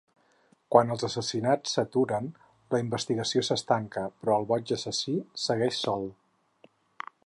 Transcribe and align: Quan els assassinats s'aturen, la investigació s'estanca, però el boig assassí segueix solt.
Quan 0.75 0.93
els 0.95 1.05
assassinats 1.07 1.75
s'aturen, 1.77 2.31
la 2.75 2.81
investigació 2.85 3.45
s'estanca, 3.51 4.09
però 4.23 4.41
el 4.41 4.49
boig 4.55 4.75
assassí 4.79 5.19
segueix 5.47 5.83
solt. 5.89 6.71